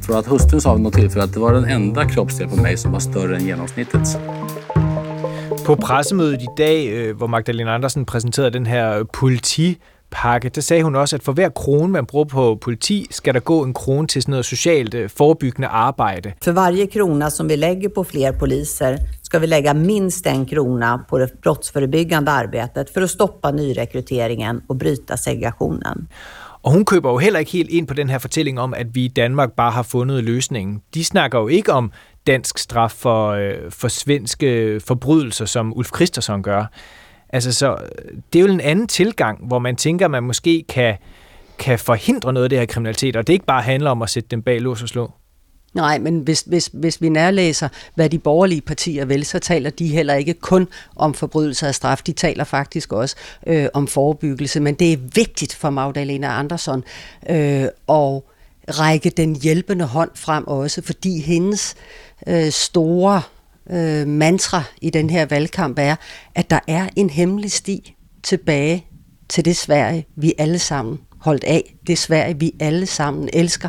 [0.03, 2.79] For at hustrun sa vid något tillfälle att det var den enda kroppsdel på mig
[2.79, 4.19] som var större än genomsnittet.
[5.69, 10.97] På pressemødet i dag, øh, hvor Magdalena Andersen præsenterede den her politipakke, der sagde hun
[10.97, 14.23] også, at for hver krone, man bruger på politi, skal der gå en krone til
[14.23, 16.33] sådan noget socialt øh, forebyggende arbejde.
[16.45, 20.97] For varje krona som vi lägger på fler poliser ska vi lägga minst en krona
[21.09, 26.09] på det brottsförebyggande arbetet för att stoppa nyrekryteringen och bryta segregationen.
[26.63, 29.05] Og hun køber jo heller ikke helt ind på den her fortælling om, at vi
[29.05, 30.83] i Danmark bare har fundet løsningen.
[30.95, 31.93] De snakker jo ikke om
[32.29, 36.65] dansk straf for, øh, for svenske forbrydelser, som Ulf Christensen gør.
[37.29, 37.77] Altså, så
[38.33, 40.97] det er jo en anden tilgang, hvor man tænker, at man måske kan,
[41.59, 44.29] kan forhindre noget af det her kriminalitet, og det ikke bare handler om at sætte
[44.31, 45.13] dem bag lås og slå.
[45.75, 49.89] Nej, men hvis, hvis, hvis vi nærlæser, hvad de borgerlige partier vil, så taler de
[49.89, 54.61] heller ikke kun om forbrydelser af straf, de taler faktisk også øh, om forebyggelse.
[54.61, 56.85] Men det er vigtigt for Magdalena Andersson
[57.31, 58.23] øh, at
[58.69, 63.23] række den hjælpende hånd frem også, fordi hendes øh, Øh, store
[63.71, 65.97] øh, mantra i den her valgkamp er,
[66.35, 68.87] at der er en hemmelig sti tilbage
[69.29, 71.75] til det Sverige, vi alle sammen holdt af.
[71.87, 73.69] Det Sverige, vi alle sammen elsker.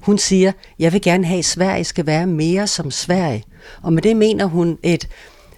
[0.00, 3.44] Hun siger, jeg vil gerne have, at Sverige skal være mere som Sverige.
[3.82, 5.08] Og med det mener hun et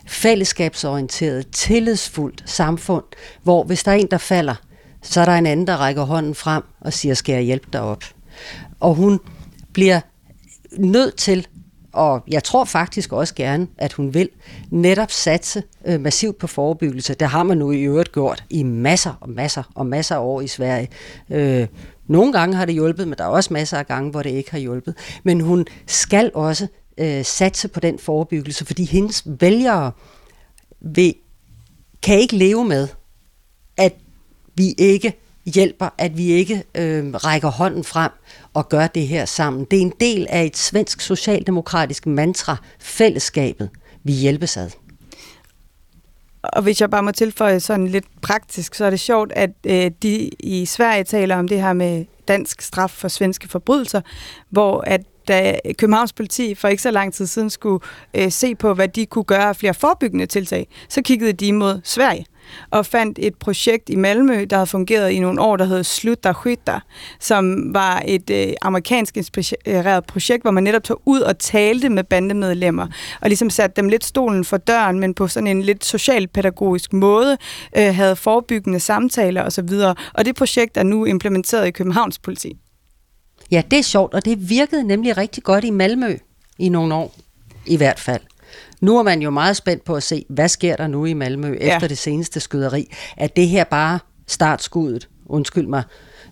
[0.07, 3.05] fællesskabsorienteret, tillidsfuldt samfund,
[3.42, 4.55] hvor hvis der er en, der falder,
[5.02, 7.81] så er der en anden, der rækker hånden frem og siger, skal jeg hjælpe dig
[7.81, 8.05] op?
[8.81, 9.20] Og hun
[9.72, 10.00] bliver
[10.78, 11.46] nødt til
[11.92, 14.28] og jeg tror faktisk også gerne, at hun vil
[14.70, 17.14] netop satse øh, massivt på forebyggelse.
[17.14, 20.40] Det har man nu i øvrigt gjort i masser og masser og masser af år
[20.40, 20.88] i Sverige.
[21.31, 21.66] Øh,
[22.07, 24.50] nogle gange har det hjulpet, men der er også masser af gange, hvor det ikke
[24.50, 24.94] har hjulpet.
[25.22, 26.66] Men hun skal også
[26.98, 29.92] øh, satse på den forebyggelse, fordi hendes vælgere
[30.81, 31.14] vil,
[32.02, 32.88] kan ikke leve med,
[33.76, 33.94] at
[34.55, 35.12] vi ikke
[35.46, 38.11] hjælper, at vi ikke øh, rækker hånden frem
[38.55, 39.67] og gør det her sammen.
[39.71, 43.71] Det er en del af et svensk socialdemokratisk mantra, fællesskabet.
[44.05, 44.71] Vi hjælpes ad.
[46.43, 49.91] Og hvis jeg bare må tilføje sådan lidt praktisk, så er det sjovt, at øh,
[50.03, 54.01] de i Sverige taler om det her med dansk straf for svenske forbrydelser,
[54.51, 57.85] hvor at da Københavns politi for ikke så lang tid siden skulle
[58.15, 61.81] øh, se på, hvad de kunne gøre af flere forebyggende tiltag, så kiggede de mod
[61.85, 62.27] Sverige
[62.70, 66.33] og fandt et projekt i Malmø, der havde fungeret i nogle år, der hed Slutter
[66.33, 66.81] Skytter,
[67.20, 72.05] som var et øh, amerikansk inspireret projekt, hvor man netop tog ud og talte med
[72.05, 72.87] bandemedlemmer,
[73.20, 77.38] og ligesom satte dem lidt stolen for døren, men på sådan en lidt socialpædagogisk måde,
[77.76, 79.70] øh, havde forebyggende samtaler osv.
[80.14, 82.57] Og det projekt er nu implementeret i Københavns politi.
[83.50, 86.16] Ja, det er sjovt, og det virkede nemlig rigtig godt i Malmø
[86.59, 87.14] i nogle år,
[87.66, 88.20] i hvert fald.
[88.83, 91.57] Nu er man jo meget spændt på at se, hvad sker der nu i Malmø
[91.61, 91.75] ja.
[91.75, 92.92] efter det seneste skyderi.
[93.16, 95.83] Er det her bare startskuddet, undskyld mig,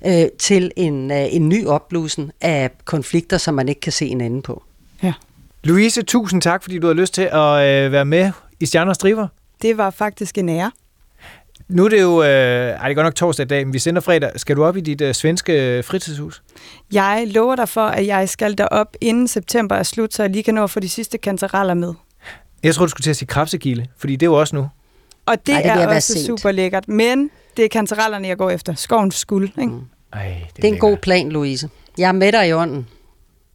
[0.07, 4.21] øh, til en, øh, en ny opblusen af konflikter, som man ikke kan se en
[4.21, 4.63] ende på?
[5.03, 5.13] Ja.
[5.65, 9.29] Louise, tusind tak, fordi du har lyst til at øh, være med i Stjerner Striver.
[9.63, 10.71] Det var faktisk en ære.
[11.69, 13.79] Nu er det jo, øh, ej, det er godt nok torsdag i dag, men vi
[13.79, 14.31] sender fredag.
[14.37, 16.43] Skal du op i dit øh, svenske fritidshus?
[16.93, 20.43] Jeg lover dig for, at jeg skal derop inden september er slut, så jeg lige
[20.43, 21.95] kan nå at få de sidste kantereller med.
[22.63, 24.69] Jeg tror, du skulle til at sige krabsegilde, fordi det er jo også nu.
[25.27, 28.75] Og det, Ej, det er også super lækkert, men det er kantarellerne, jeg går efter.
[28.75, 29.73] Skovens skuld, ikke?
[29.73, 29.81] Mm.
[30.13, 31.69] Ej, det, det er en god plan, Louise.
[31.99, 32.87] Jeg er med dig i ånden.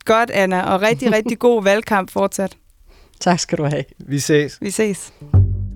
[0.05, 2.57] Godt, Anna, og rigtig, rigtig god valgkamp fortsat.
[3.19, 3.83] Tak skal du have.
[3.99, 4.57] Vi ses.
[4.61, 5.13] Vi ses.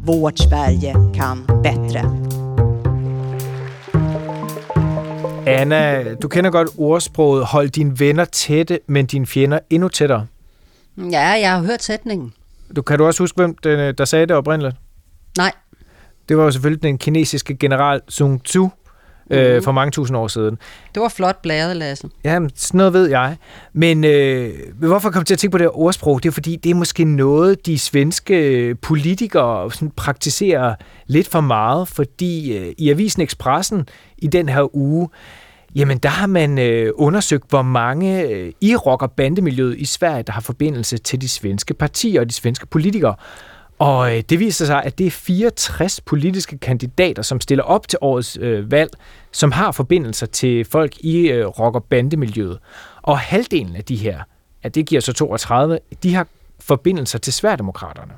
[0.05, 2.05] Vårt Sverige kan bättre.
[5.47, 10.25] Anna, du kender godt ordsproget, hold dine venner tætte, men dine fjender endnu tættere.
[10.97, 12.33] Ja, jeg har hørt sætningen.
[12.75, 14.75] Du, kan du også huske, hvem den, der sagde det oprindeligt?
[15.38, 15.51] Nej.
[16.29, 18.69] Det var jo selvfølgelig den kinesiske general Sun Tzu,
[19.29, 19.36] mm.
[19.36, 20.58] øh, for mange tusind år siden.
[20.93, 22.10] Det var flot blæret, Lasse.
[22.23, 23.38] Ja, sådan noget ved jeg.
[23.73, 26.23] Men øh, hvorfor kom jeg til at tænke på det her ordsprog?
[26.23, 30.75] Det er fordi, det er måske noget, de svenske politikere sådan, praktiserer
[31.08, 35.10] lidt for meget, fordi øh, i Avisen Expressen i den her uge,
[35.75, 40.23] Jamen, der har man øh, undersøgt, hvor mange øh, i rock- og bandemiljøet i Sverige,
[40.23, 43.15] der har forbindelse til de svenske partier og de svenske politikere.
[43.79, 47.99] Og øh, det viser sig, at det er 64 politiske kandidater, som stiller op til
[48.01, 48.91] årets øh, valg,
[49.32, 52.60] som har forbindelser til folk i øh, rock- og bandemiljøet.
[53.01, 54.23] Og halvdelen af de her,
[54.63, 56.27] at det giver så 32, de har
[56.60, 58.13] forbindelser til Sverigedemokraterne.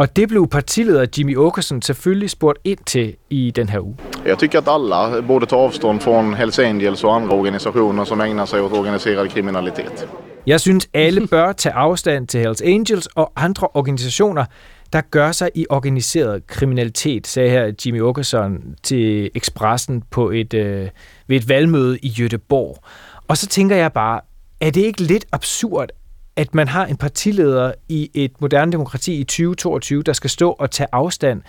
[0.00, 3.96] Og det blev partileder Jimmy Åkesson selvfølgelig spurgt ind til i den her uge.
[4.26, 8.46] Jag tycker att alla borde ta avstånd från Hells Angels och andra organisationer som ägnar
[8.46, 10.08] sig åt organiserad kriminalitet.
[10.46, 14.44] Jeg synes, alle bør tage afstand til Hells Angels og andre organisationer,
[14.92, 20.88] der gør sig i organiseret kriminalitet, sagde her Jimmy Åkesson til Expressen på et, øh,
[21.26, 22.88] ved et valgmøde i Göteborg.
[23.28, 24.20] Og så tænker jeg bare,
[24.60, 25.88] er det ikke lidt absurd,
[26.36, 30.70] at man har en partileder i et moderne demokrati i 2022, der skal stå og
[30.70, 31.42] tage afstand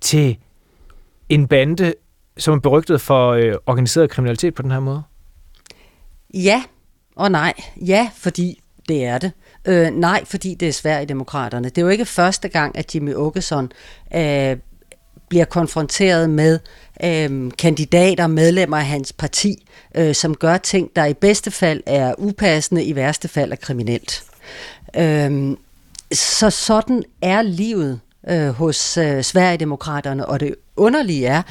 [0.00, 0.36] til
[1.28, 1.94] en bande,
[2.38, 5.02] som er berygtet for øh, organiseret kriminalitet på den her måde?
[6.34, 6.62] Ja
[7.16, 7.52] og nej.
[7.86, 9.32] Ja, fordi det er det.
[9.64, 11.68] Øh, nej, fordi det er svært i demokraterne.
[11.68, 13.72] Det er jo ikke første gang, at Jimmy Åkesson
[14.14, 14.56] øh,
[15.34, 16.58] bliver konfronteret med
[17.04, 22.14] øh, kandidater, medlemmer af hans parti, øh, som gør ting, der i bedste fald er
[22.18, 24.24] upassende, i værste fald er kriminelt.
[24.96, 25.56] Øh,
[26.12, 31.42] så sådan er livet øh, hos øh, Sverigedemokraterne, og det underlige er,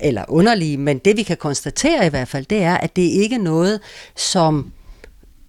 [0.00, 3.34] eller underlige, men det vi kan konstatere i hvert fald, det er, at det ikke
[3.34, 3.80] er noget,
[4.16, 4.72] som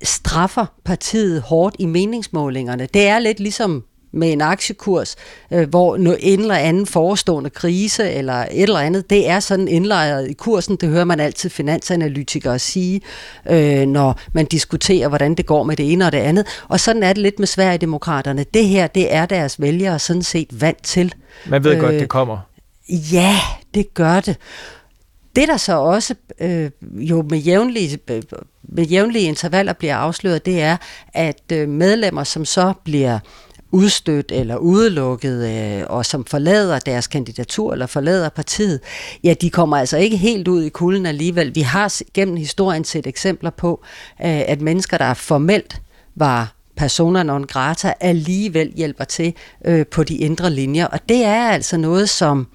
[0.04, 2.88] straffer partiet hårdt i meningsmålingerne.
[2.94, 5.16] Det er lidt ligesom med en aktiekurs,
[5.52, 10.30] øh, hvor en eller anden forestående krise eller et eller andet, det er sådan indlejret
[10.30, 10.76] i kursen.
[10.76, 13.02] Det hører man altid finansanalytikere sige,
[13.50, 16.48] øh, når man diskuterer, hvordan det går med det ene og det andet.
[16.68, 18.46] Og sådan er det lidt med Sverigedemokraterne.
[18.54, 21.14] Det her, det er deres vælgere sådan set vant til.
[21.46, 22.38] Man ved øh, godt, det kommer.
[22.90, 23.36] Ja,
[23.74, 24.38] det gør det.
[25.36, 28.22] Det der så også øh, jo med jævnlige, øh,
[28.64, 30.78] med jævnlige intervaller bliver afsløret, det er,
[31.14, 33.20] at øh, medlemmer, som så bliver
[33.72, 38.80] udstødt eller udelukket, øh, og som forlader deres kandidatur eller forlader partiet,
[39.24, 41.56] ja, de kommer altså ikke helt ud i kulden alligevel.
[41.56, 43.84] Vi har gennem historien set eksempler på,
[44.22, 45.82] øh, at mennesker, der formelt
[46.16, 49.34] var persona non grata, alligevel hjælper til
[49.66, 50.86] øh, på de indre linjer.
[50.86, 52.46] Og det er altså noget, som øh,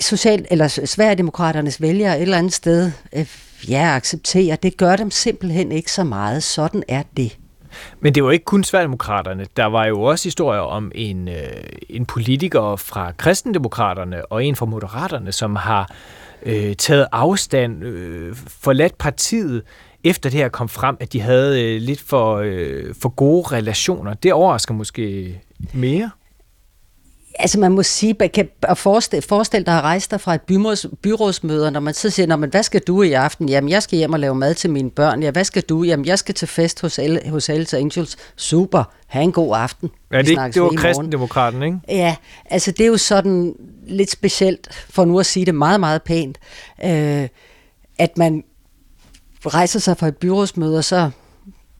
[0.00, 3.26] social, eller Sverigedemokraternes vælgere et eller andet sted øh,
[3.68, 4.56] ja, accepterer.
[4.56, 6.42] Det gør dem simpelthen ikke så meget.
[6.42, 7.38] Sådan er det.
[8.00, 9.46] Men det var ikke kun Sverigedemokraterne.
[9.56, 11.34] Der var jo også historier om en, øh,
[11.88, 15.90] en politiker fra Kristendemokraterne og en fra Moderaterne, som har
[16.42, 19.62] øh, taget afstand, øh, forladt partiet,
[20.04, 24.14] efter det her kom frem, at de havde øh, lidt for, øh, for gode relationer.
[24.14, 25.40] Det overrasker måske
[25.72, 26.10] mere?
[27.38, 30.86] Altså man må sige, man kan forestille, forestille dig at rejse dig fra et byråds,
[31.02, 33.48] byrådsmøde, når man så siger, Nå, men hvad skal du i aften?
[33.48, 35.22] Jamen jeg skal hjem og lave mad til mine børn.
[35.22, 35.82] Ja, hvad skal du?
[35.82, 38.16] Jamen jeg skal til fest hos, El, hos Hells Angels.
[38.36, 39.90] Super, ha' en god aften.
[40.12, 41.78] Ja, det, det var kristendemokraten, ikke?
[41.88, 42.16] Ja,
[42.50, 43.54] altså det er jo sådan
[43.86, 46.38] lidt specielt, for nu at sige det meget, meget pænt,
[46.84, 47.28] øh,
[47.98, 48.44] at man
[49.46, 51.10] rejser sig fra et byrådsmøde, og så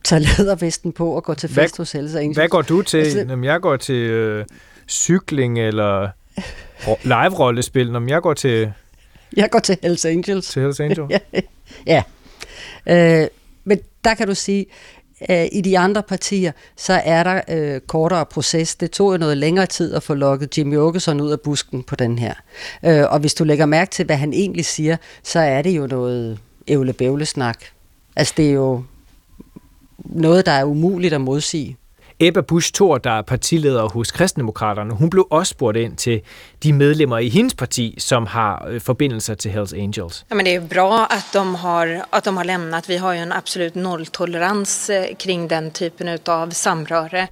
[0.05, 2.37] tager ledervesten på og går til fest hvad, hos Hells Angels.
[2.37, 2.99] Hvad går du til?
[2.99, 3.95] Altså, Jamen, jeg går til...
[3.95, 4.45] Øh
[4.89, 6.09] cykling eller
[7.03, 8.73] live-rollespil, når jeg går til...
[9.37, 10.49] Jeg går til Hells Angels.
[10.49, 11.13] Til Hells Angels?
[11.87, 12.03] ja.
[12.87, 13.29] Øh,
[13.65, 14.67] men der kan du sige,
[15.31, 18.75] øh, i de andre partier, så er der øh, kortere proces.
[18.75, 21.97] Det tog jo noget længere tid at få lukket Jimmy Åkesson ud af busken på
[21.97, 22.35] den her.
[22.85, 25.87] Øh, og hvis du lægger mærke til, hvad han egentlig siger, så er det jo
[25.87, 27.65] noget ævle-bævle-snak.
[28.17, 28.85] Altså det er jo
[29.99, 31.77] noget, der er umuligt at modsige.
[32.25, 36.21] Ebba Busch Thor, der er partileder hos Kristendemokraterne, hun blev også spurgt ind til
[36.63, 40.27] de medlemmer i hendes parti, som har øh, forbindelser til Hells Angels.
[40.31, 42.89] Ja, men det är bra att de, har, att de har lämnat.
[42.89, 47.27] Vi har ju en absolut nolltolerans eh, kring den typen av samrøre.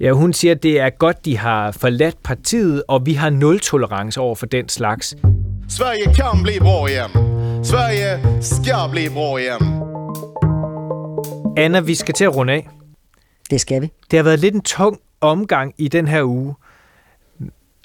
[0.00, 3.60] Ja, hun siger, at det er godt, de har forladt partiet, og vi har nul
[3.60, 5.14] tolerance over for den slags.
[5.68, 7.10] Sverige kan blive bra igen.
[7.64, 9.82] Sverige skal blive bra igen.
[11.56, 12.68] Anna, vi skal til at runde af.
[13.50, 13.92] Det skal vi.
[14.10, 16.54] Det har været lidt en tung omgang i den her uge.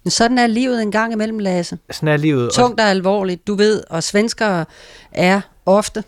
[0.08, 1.78] Sådan er livet en gang imellem, Lasse.
[1.92, 2.52] Sådan er livet.
[2.52, 3.84] Tungt og alvorligt, du ved.
[3.90, 4.66] Og svenskere
[5.12, 6.04] er ofte,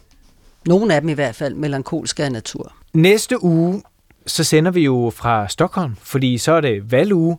[0.66, 2.74] nogle af dem i hvert fald, melankolske af natur.
[2.94, 3.84] Næste uge,
[4.28, 7.38] så sender vi jo fra Stockholm, fordi så er det valguge.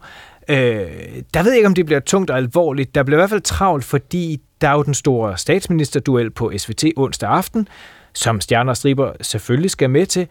[0.49, 0.57] Øh,
[1.35, 2.95] der ved jeg ikke, om det bliver tungt og alvorligt.
[2.95, 6.85] Der bliver i hvert fald travlt, fordi der er jo den store statsministerduel på SVT
[6.97, 7.69] onsdag aften,
[8.15, 10.29] som Stjerner og Striber selvfølgelig skal med til.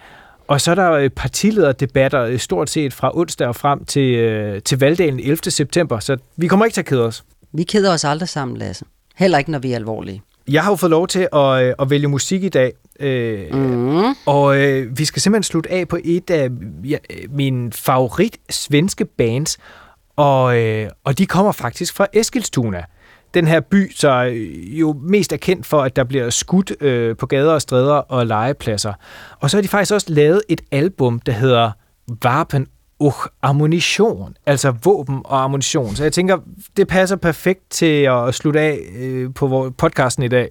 [0.47, 4.61] Og så er der øh, partilederdebatter øh, stort set fra onsdag og frem til, øh,
[4.61, 5.37] til valgdagen 11.
[5.37, 7.23] september, så vi kommer ikke til at kede os.
[7.53, 8.85] Vi keder os aldrig sammen, Lasse.
[9.15, 10.21] Heller ikke, når vi er alvorlige.
[10.47, 14.15] Jeg har jo fået lov til at, at vælge musik i dag, øh, mm.
[14.25, 16.49] og øh, vi skal simpelthen slutte af på et af
[16.83, 16.97] ja,
[17.29, 19.57] mine favorit svenske bands,
[20.15, 22.83] og, øh, og de kommer faktisk fra Eskilstuna
[23.33, 24.21] den her by, så
[24.65, 28.27] jo mest er kendt for, at der bliver skudt øh, på gader og stræder og
[28.27, 28.93] legepladser.
[29.39, 31.71] Og så har de faktisk også lavet et album, der hedder
[32.23, 32.67] Vapen
[32.99, 35.95] og ammunition, altså våben og ammunition.
[35.95, 36.37] Så jeg tænker,
[36.77, 40.49] det passer perfekt til at slutte af øh, på podcasten i dag.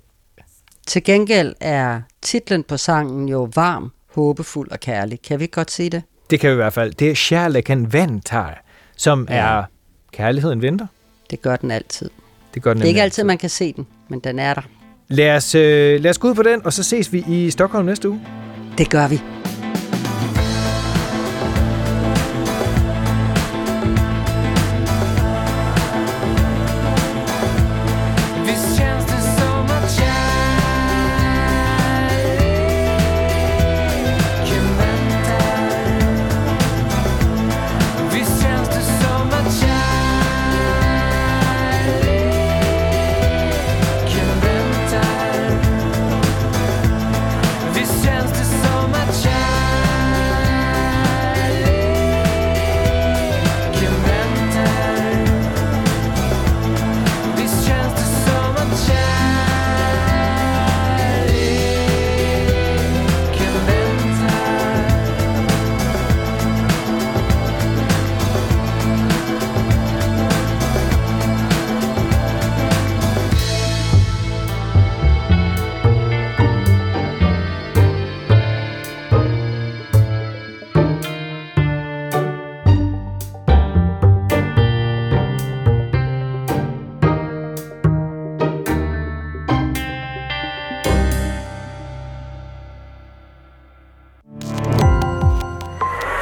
[0.86, 5.22] Til gengæld er titlen på sangen jo varm, håbefuld og kærlig.
[5.22, 6.02] Kan vi godt se det?
[6.30, 6.92] Det kan vi i hvert fald.
[6.92, 8.62] Det er Kärleken väntar,
[8.96, 9.34] som ja.
[9.34, 9.64] er
[10.12, 10.86] kærligheden venter.
[11.30, 12.10] Det gør den altid.
[12.54, 14.62] Det gør den Det er ikke altid, man kan se den, men den er der.
[15.08, 17.86] Lad os, øh, lad os gå ud på den, og så ses vi i Stockholm
[17.86, 18.20] næste uge.
[18.78, 19.20] Det gør vi.